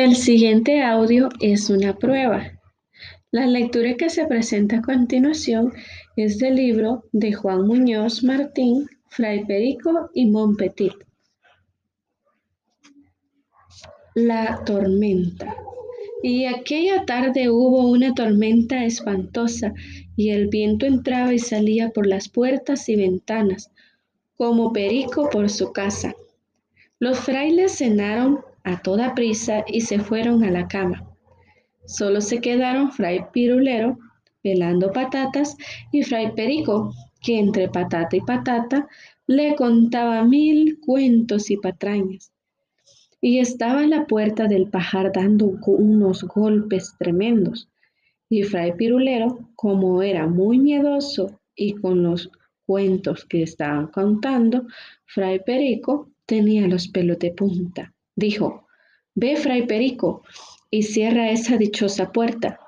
El 0.00 0.14
siguiente 0.14 0.80
audio 0.80 1.28
es 1.40 1.70
una 1.70 1.98
prueba. 1.98 2.52
La 3.32 3.48
lectura 3.48 3.96
que 3.96 4.08
se 4.08 4.26
presenta 4.26 4.76
a 4.76 4.82
continuación 4.82 5.72
es 6.14 6.38
del 6.38 6.54
libro 6.54 7.02
de 7.10 7.32
Juan 7.32 7.66
Muñoz 7.66 8.22
Martín, 8.22 8.88
Fray 9.08 9.44
Perico 9.44 10.08
y 10.14 10.26
Montpetit. 10.26 10.92
La 14.14 14.62
tormenta. 14.64 15.56
Y 16.22 16.44
aquella 16.44 17.04
tarde 17.04 17.50
hubo 17.50 17.88
una 17.88 18.14
tormenta 18.14 18.84
espantosa 18.84 19.74
y 20.14 20.30
el 20.30 20.46
viento 20.46 20.86
entraba 20.86 21.34
y 21.34 21.40
salía 21.40 21.90
por 21.90 22.06
las 22.06 22.28
puertas 22.28 22.88
y 22.88 22.94
ventanas, 22.94 23.72
como 24.36 24.72
perico 24.72 25.28
por 25.28 25.50
su 25.50 25.72
casa. 25.72 26.14
Los 27.00 27.18
frailes 27.18 27.78
cenaron 27.78 28.38
a 28.64 28.80
toda 28.82 29.14
prisa 29.14 29.64
y 29.66 29.82
se 29.82 29.98
fueron 29.98 30.44
a 30.44 30.50
la 30.50 30.68
cama. 30.68 31.08
Solo 31.86 32.20
se 32.20 32.40
quedaron 32.40 32.92
Fray 32.92 33.20
Pirulero 33.32 33.98
pelando 34.42 34.92
patatas 34.92 35.56
y 35.90 36.02
Fray 36.02 36.34
Perico, 36.34 36.92
que 37.22 37.38
entre 37.38 37.68
patata 37.68 38.16
y 38.16 38.20
patata 38.20 38.88
le 39.26 39.54
contaba 39.56 40.24
mil 40.24 40.78
cuentos 40.80 41.50
y 41.50 41.56
patrañas. 41.56 42.32
Y 43.20 43.40
estaba 43.40 43.82
en 43.82 43.90
la 43.90 44.06
puerta 44.06 44.46
del 44.46 44.68
pajar 44.70 45.12
dando 45.12 45.58
unos 45.66 46.24
golpes 46.24 46.94
tremendos. 46.98 47.68
Y 48.28 48.44
Fray 48.44 48.72
Pirulero, 48.72 49.50
como 49.56 50.02
era 50.02 50.26
muy 50.26 50.58
miedoso 50.58 51.40
y 51.54 51.74
con 51.74 52.02
los 52.02 52.30
cuentos 52.66 53.24
que 53.24 53.42
estaban 53.42 53.88
contando, 53.88 54.66
Fray 55.06 55.40
Perico 55.40 56.10
tenía 56.26 56.68
los 56.68 56.88
pelos 56.88 57.18
de 57.18 57.32
punta. 57.32 57.94
Dijo, 58.18 58.66
ve, 59.14 59.36
Fray 59.36 59.68
Perico, 59.68 60.24
y 60.72 60.82
cierra 60.82 61.30
esa 61.30 61.56
dichosa 61.56 62.10
puerta, 62.10 62.58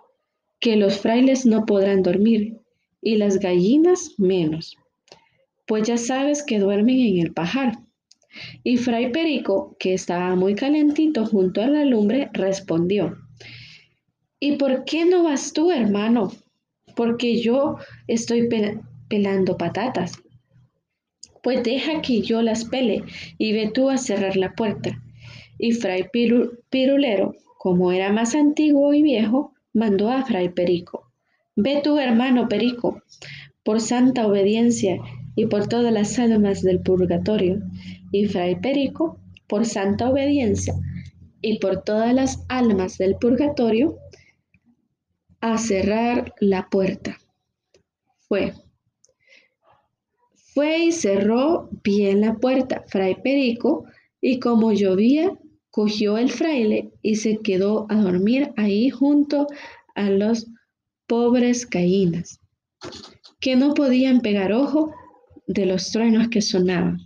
que 0.60 0.76
los 0.76 1.00
frailes 1.00 1.44
no 1.44 1.66
podrán 1.66 2.04
dormir, 2.04 2.58
y 3.02 3.16
las 3.16 3.40
gallinas 3.40 4.14
menos, 4.16 4.76
pues 5.66 5.88
ya 5.88 5.96
sabes 5.96 6.44
que 6.44 6.60
duermen 6.60 7.00
en 7.00 7.18
el 7.18 7.32
pajar. 7.32 7.80
Y 8.62 8.76
Fray 8.76 9.10
Perico, 9.10 9.74
que 9.80 9.92
estaba 9.92 10.36
muy 10.36 10.54
calentito 10.54 11.26
junto 11.26 11.62
a 11.62 11.66
la 11.66 11.84
lumbre, 11.84 12.30
respondió, 12.32 13.18
¿Y 14.38 14.52
por 14.52 14.84
qué 14.84 15.04
no 15.04 15.24
vas 15.24 15.52
tú, 15.52 15.72
hermano? 15.72 16.30
Porque 16.94 17.42
yo 17.42 17.78
estoy 18.06 18.48
pelando 19.08 19.56
patatas. 19.56 20.12
Pues 21.42 21.64
deja 21.64 22.02
que 22.02 22.22
yo 22.22 22.40
las 22.40 22.66
pele 22.66 23.02
y 23.36 23.52
ve 23.52 23.72
tú 23.74 23.90
a 23.90 23.98
cerrar 23.98 24.36
la 24.36 24.54
puerta. 24.54 25.02
Y 25.62 25.72
Fray 25.72 26.06
Pirulero, 26.70 27.34
como 27.58 27.92
era 27.92 28.11
más 28.11 28.34
antiguo 28.34 28.94
y 28.94 29.03
viejo, 29.03 29.53
mandó 29.75 30.11
a 30.11 30.25
Fray 30.25 30.48
Perico. 30.48 31.12
Ve 31.55 31.83
tú, 31.84 31.98
hermano 31.98 32.48
Perico, 32.48 33.03
por 33.62 33.83
santa 33.83 34.27
obediencia 34.27 34.97
y 35.36 35.44
por 35.47 35.69
todas 35.69 35.92
las 35.92 36.19
almas 36.19 36.62
del 36.62 36.81
purgatorio. 36.81 37.61
Y 38.11 38.25
Fray 38.25 38.58
Perico, 38.58 39.20
por 39.48 39.66
santa 39.66 40.08
obediencia 40.08 40.75
y 41.42 41.58
por 41.58 41.83
todas 41.83 42.14
las 42.14 42.42
almas 42.48 42.97
del 42.97 43.16
purgatorio, 43.16 43.98
a 45.42 45.58
cerrar 45.58 46.33
la 46.41 46.70
puerta. 46.70 47.19
Fue. 48.28 48.55
Fue 50.55 50.78
y 50.78 50.92
cerró 50.92 51.69
bien 51.84 52.22
la 52.22 52.36
puerta 52.36 52.83
Fray 52.88 53.16
Perico, 53.22 53.84
y 54.22 54.38
como 54.38 54.72
llovía, 54.72 55.33
cogió 55.70 56.18
el 56.18 56.30
fraile 56.30 56.90
y 57.02 57.16
se 57.16 57.38
quedó 57.38 57.86
a 57.88 57.96
dormir 57.96 58.52
ahí 58.56 58.90
junto 58.90 59.46
a 59.94 60.10
los 60.10 60.50
pobres 61.06 61.69
gallinas, 61.69 62.41
que 63.41 63.56
no 63.56 63.75
podían 63.75 64.20
pegar 64.20 64.53
ojo 64.53 64.94
de 65.47 65.66
los 65.66 65.91
truenos 65.91 66.28
que 66.28 66.42
sonaban. 66.42 66.98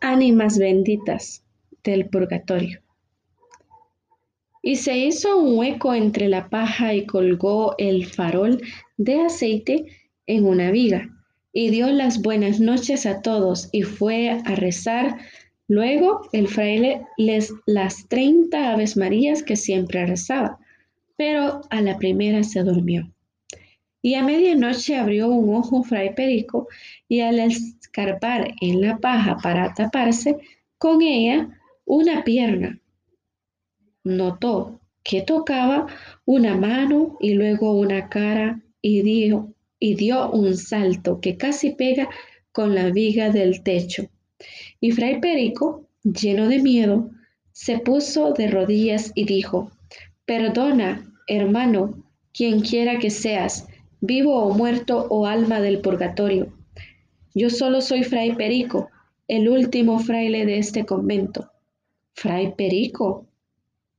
Ánimas 0.00 0.58
benditas 0.58 1.44
del 1.82 2.08
purgatorio. 2.08 2.80
Y 4.62 4.76
se 4.76 4.96
hizo 4.96 5.36
un 5.36 5.58
hueco 5.58 5.94
entre 5.94 6.28
la 6.28 6.48
paja 6.48 6.94
y 6.94 7.06
colgó 7.06 7.74
el 7.78 8.06
farol 8.06 8.60
de 8.96 9.22
aceite 9.22 9.86
en 10.26 10.46
una 10.46 10.70
viga, 10.70 11.08
y 11.52 11.70
dio 11.70 11.88
las 11.88 12.22
buenas 12.22 12.60
noches 12.60 13.06
a 13.06 13.22
todos 13.22 13.68
y 13.72 13.82
fue 13.82 14.30
a 14.30 14.54
rezar. 14.54 15.18
Luego 15.68 16.28
el 16.32 16.48
fraile 16.48 17.02
les 17.16 17.52
las 17.66 18.08
treinta 18.08 18.72
aves 18.72 18.96
marías 18.96 19.42
que 19.42 19.56
siempre 19.56 20.06
rezaba, 20.06 20.58
pero 21.16 21.62
a 21.70 21.80
la 21.80 21.98
primera 21.98 22.42
se 22.42 22.62
durmió. 22.62 23.12
Y 24.00 24.14
a 24.14 24.22
medianoche 24.22 24.96
abrió 24.96 25.28
un 25.28 25.54
ojo 25.54 25.84
fray 25.84 26.14
Perico 26.14 26.68
y 27.08 27.20
al 27.20 27.38
escarpar 27.38 28.54
en 28.60 28.80
la 28.80 28.98
paja 28.98 29.36
para 29.36 29.72
taparse 29.74 30.38
con 30.78 31.02
ella 31.02 31.48
una 31.84 32.24
pierna, 32.24 32.80
notó 34.04 34.80
que 35.04 35.22
tocaba 35.22 35.86
una 36.24 36.56
mano 36.56 37.16
y 37.20 37.34
luego 37.34 37.78
una 37.78 38.08
cara 38.08 38.60
y 38.80 39.02
dio, 39.02 39.54
y 39.82 39.96
dio 39.96 40.30
un 40.30 40.56
salto 40.56 41.20
que 41.20 41.36
casi 41.36 41.70
pega 41.70 42.08
con 42.52 42.72
la 42.76 42.90
viga 42.90 43.30
del 43.30 43.64
techo. 43.64 44.08
Y 44.78 44.92
Fray 44.92 45.20
Perico, 45.20 45.88
lleno 46.04 46.48
de 46.48 46.60
miedo, 46.60 47.10
se 47.50 47.80
puso 47.80 48.32
de 48.32 48.46
rodillas 48.46 49.10
y 49.16 49.24
dijo, 49.24 49.72
Perdona, 50.24 51.12
hermano, 51.26 52.04
quien 52.32 52.60
quiera 52.60 53.00
que 53.00 53.10
seas, 53.10 53.66
vivo 54.00 54.44
o 54.44 54.54
muerto 54.54 55.08
o 55.10 55.26
alma 55.26 55.60
del 55.60 55.80
purgatorio. 55.80 56.52
Yo 57.34 57.50
solo 57.50 57.80
soy 57.80 58.04
Fray 58.04 58.36
Perico, 58.36 58.88
el 59.26 59.48
último 59.48 59.98
fraile 59.98 60.46
de 60.46 60.58
este 60.58 60.86
convento. 60.86 61.50
Fray 62.14 62.54
Perico, 62.54 63.26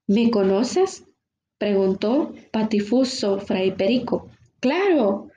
¿Me 0.08 0.32
conoces? 0.32 1.04
preguntó 1.58 2.34
patifuso 2.52 3.40
Fray 3.42 3.72
Perico. 3.72 4.30
Claro, 4.62 5.30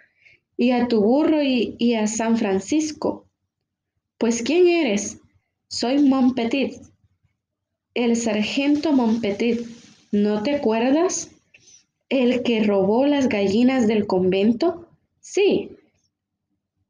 y 0.56 0.70
a 0.70 0.88
tu 0.88 1.02
burro 1.02 1.42
y, 1.42 1.94
a 1.94 2.06
San 2.06 2.36
Francisco. 2.36 3.26
Pues 4.18 4.42
¿quién 4.42 4.66
eres? 4.68 5.20
Soy 5.68 5.98
Montpetit, 5.98 6.74
el 7.94 8.16
sargento 8.16 8.92
Montpetit. 8.92 9.60
¿No 10.12 10.42
te 10.42 10.54
acuerdas? 10.56 11.30
¿El 12.08 12.42
que 12.42 12.62
robó 12.62 13.06
las 13.06 13.28
gallinas 13.28 13.86
del 13.86 14.06
convento? 14.06 14.88
Sí. 15.20 15.70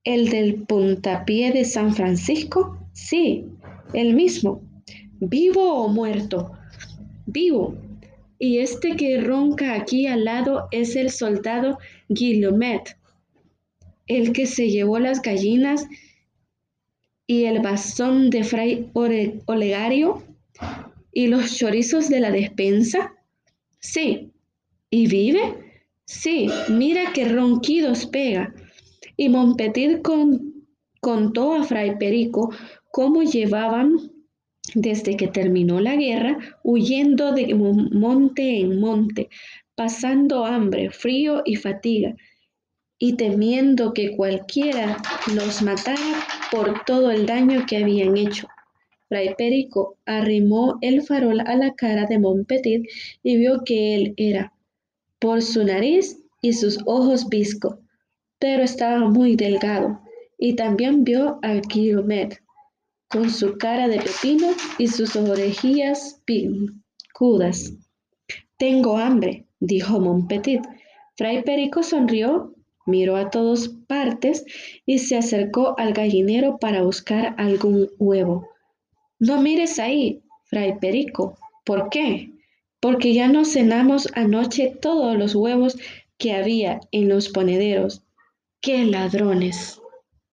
¿El 0.05 0.29
del 0.29 0.63
puntapié 0.63 1.53
de 1.53 1.65
San 1.65 1.95
Francisco? 1.95 2.79
Sí, 2.93 3.47
el 3.93 4.15
mismo. 4.15 4.61
¿Vivo 5.19 5.83
o 5.83 5.89
muerto? 5.89 6.53
vivo. 7.27 7.77
Y 8.39 8.59
este 8.59 8.97
que 8.97 9.21
ronca 9.21 9.75
aquí 9.75 10.07
al 10.07 10.25
lado 10.25 10.69
es 10.71 10.97
el 10.97 11.11
soldado 11.11 11.79
Guillaumet, 12.09 12.97
el 14.07 14.33
que 14.33 14.47
se 14.47 14.71
llevó 14.71 14.99
las 14.99 15.23
gallinas 15.23 15.87
y 17.27 17.45
el 17.45 17.61
bastón 17.61 18.31
de 18.31 18.45
Fray 18.45 18.91
Olegario 18.95 20.23
y 21.13 21.27
los 21.27 21.57
chorizos 21.57 22.09
de 22.09 22.21
la 22.21 22.31
despensa. 22.31 23.15
Sí. 23.79 24.33
¿Y 24.91 25.09
vive? 25.09 25.67
Sí, 26.05 26.49
mira 26.69 27.13
qué 27.13 27.25
ronquidos 27.25 28.07
pega. 28.07 28.55
Y 29.17 29.29
Montpetit 29.29 30.01
contó 31.01 31.55
a 31.55 31.65
Fray 31.65 31.99
Perico 31.99 32.51
cómo 32.93 33.23
llevaban 33.23 33.99
desde 34.75 35.17
que 35.17 35.29
terminó 35.29 35.81
la 35.81 35.97
guerra, 35.97 36.39
huyendo 36.63 37.33
de 37.33 37.55
monte 37.55 38.61
en 38.61 38.81
monte, 38.81 39.29
pasando 39.75 40.45
hambre, 40.45 40.91
frío 40.91 41.43
y 41.45 41.57
fatiga, 41.57 42.15
y 42.99 43.17
temiendo 43.17 43.93
que 43.93 44.17
cualquiera 44.17 44.97
los 45.35 45.63
matara 45.63 46.27
por 46.51 46.85
todo 46.85 47.11
el 47.11 47.27
daño 47.27 47.65
que 47.67 47.79
habían 47.79 48.17
hecho. 48.17 48.49
Fray 49.09 49.35
Perico 49.37 49.99
arrimó 50.05 50.79
el 50.81 51.03
farol 51.03 51.41
a 51.41 51.57
la 51.57 51.75
cara 51.75 52.07
de 52.07 52.19
Montpetit 52.19 52.87
y 53.23 53.37
vio 53.37 53.63
que 53.65 53.95
él 53.95 54.15
era, 54.17 54.53
por 55.21 55.43
su 55.43 55.65
nariz 55.65 56.19
y 56.43 56.55
sus 56.55 56.79
ojos 56.87 57.29
visco, 57.29 57.79
pero 58.39 58.63
estaba 58.63 59.09
muy 59.09 59.37
delgado, 59.37 60.01
y 60.39 60.57
también 60.57 61.05
vio 61.05 61.39
a 61.43 61.55
Guillomet, 61.55 62.43
con 63.09 63.31
su 63.31 63.57
cara 63.59 63.87
de 63.87 64.01
pepino 64.01 64.49
y 64.79 64.89
sus 64.89 65.15
orejillas 65.15 66.21
picudas. 66.25 67.73
Tengo 68.59 68.97
hambre, 68.97 69.47
dijo 69.61 70.01
Montpetit. 70.01 70.63
Fray 71.17 71.43
Perico 71.45 71.83
sonrió 71.83 72.56
Miró 72.87 73.17
a 73.17 73.31
todas 73.31 73.69
partes 73.69 74.45
y 74.87 75.01
se 75.01 75.17
acercó 75.17 75.75
al 75.79 75.93
gallinero 75.93 76.59
para 76.59 76.83
buscar 76.83 77.35
algún 77.37 77.91
huevo. 77.99 78.49
No 79.19 79.41
mires 79.41 79.79
ahí, 79.79 80.23
fray 80.45 80.79
Perico. 80.79 81.37
¿Por 81.65 81.91
qué? 81.91 82.31
Porque 82.81 83.13
ya 83.13 83.29
no 83.29 83.45
cenamos 83.45 84.09
anoche 84.15 84.77
todos 84.81 85.17
los 85.17 85.35
huevos 85.35 85.77
que 86.17 86.33
había 86.33 86.81
en 86.93 87.09
los 87.09 87.29
ponederos. 87.29 88.03
¡Qué 88.61 88.85
ladrones! 88.85 89.81